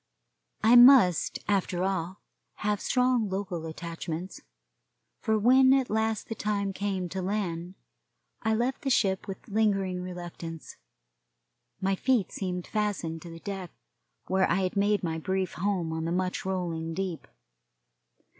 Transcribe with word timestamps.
I 0.63 0.75
must, 0.75 1.37
after 1.47 1.83
all, 1.83 2.23
have 2.65 2.81
strong 2.81 3.29
local 3.29 3.67
attachments, 3.67 4.41
for 5.19 5.37
when 5.37 5.73
at 5.73 5.91
last 5.91 6.27
the 6.27 6.33
time 6.33 6.73
came 6.73 7.07
to 7.09 7.21
land 7.21 7.75
I 8.41 8.55
left 8.55 8.81
the 8.81 8.89
ship 8.89 9.27
with 9.27 9.47
lingering 9.47 10.01
reluctance. 10.01 10.75
My 11.81 11.93
feet 11.93 12.31
seemed 12.31 12.65
fastened 12.65 13.21
to 13.21 13.29
the 13.29 13.41
deck 13.41 13.69
where 14.25 14.49
I 14.49 14.61
had 14.63 14.75
made 14.75 15.03
my 15.03 15.19
brief 15.19 15.53
home 15.53 15.93
on 15.93 16.05
the 16.05 16.11
much 16.11 16.45
rolling 16.45 16.95
deep. 16.95 17.27